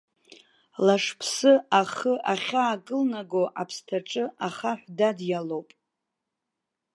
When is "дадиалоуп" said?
4.97-5.69